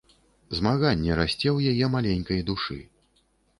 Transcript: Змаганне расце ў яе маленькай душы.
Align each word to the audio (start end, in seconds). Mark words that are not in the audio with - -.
Змаганне 0.59 1.17
расце 1.19 1.49
ў 1.57 1.75
яе 1.75 1.93
маленькай 1.99 2.43
душы. 2.51 2.81